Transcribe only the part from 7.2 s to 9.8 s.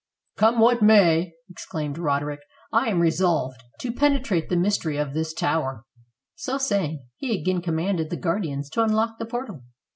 again commanded the guardians to unlock the portal.